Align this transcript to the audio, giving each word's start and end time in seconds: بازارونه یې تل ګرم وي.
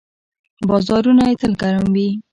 بازارونه 0.69 1.23
یې 1.29 1.35
تل 1.41 1.53
ګرم 1.61 1.85
وي. 1.93 2.09